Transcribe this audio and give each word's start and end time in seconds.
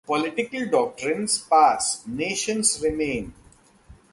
Political 0.03 0.71
doctrines 0.71 1.37
pass; 1.37 2.01
nations 2.07 2.81
remain. 2.81 3.35